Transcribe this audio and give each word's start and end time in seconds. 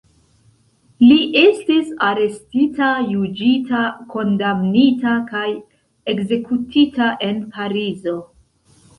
Li 1.01 1.15
estis 1.39 1.89
arestita, 2.05 2.87
juĝita, 3.15 3.81
kondamnita 4.13 5.13
kaj 5.33 5.43
ekzekutita 6.15 7.11
en 7.29 7.39
Parizo. 7.59 8.15